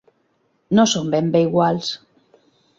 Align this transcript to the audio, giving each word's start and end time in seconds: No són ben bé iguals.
No 0.79 0.85
són 0.95 1.13
ben 1.17 1.31
bé 1.37 1.45
iguals. 1.51 1.95